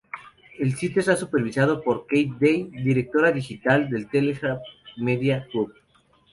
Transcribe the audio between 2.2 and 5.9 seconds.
Day, directora digital del Telegraph Media Group.